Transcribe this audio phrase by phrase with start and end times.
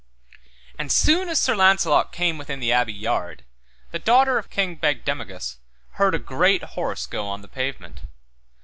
[0.79, 3.45] And soon as Sir Launcelot came within the abbey yard,
[3.91, 5.57] the daughter of King Bagdemagus
[5.91, 8.01] heard a great horse go on the pavement.